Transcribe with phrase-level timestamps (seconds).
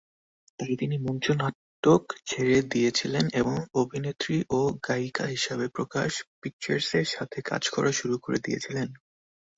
[0.59, 7.63] তাই তিনি মঞ্চ নাটক ছেড়ে দিয়েছিলেন এবং অভিনেত্রী ও গায়িকা হিসাবে প্রকাশ পিকচার্সের সাথে কাজ
[7.69, 8.87] করা শুরু করে দিয়েছিলেন।